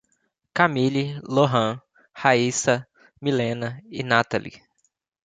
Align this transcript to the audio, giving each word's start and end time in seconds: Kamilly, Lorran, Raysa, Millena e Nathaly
Kamilly, 0.57 1.21
Lorran, 1.33 1.79
Raysa, 2.19 2.75
Millena 3.23 3.69
e 3.97 4.01
Nathaly 4.01 4.53